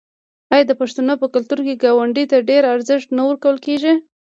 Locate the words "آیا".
0.53-0.65